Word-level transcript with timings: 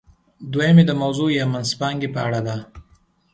دویم 0.51 0.77
یې 0.79 0.85
د 0.87 0.91
موضوع 1.01 1.29
یا 1.39 1.45
منځپانګې 1.53 2.09
په 2.15 2.19
اړه 2.27 2.41
ده. 2.47 2.57